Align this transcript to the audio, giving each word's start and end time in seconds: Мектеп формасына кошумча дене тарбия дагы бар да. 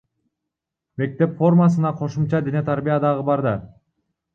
Мектеп 1.01 1.37
формасына 1.43 1.95
кошумча 2.03 2.43
дене 2.51 2.67
тарбия 2.75 3.01
дагы 3.09 3.33
бар 3.33 3.51
да. 3.51 3.59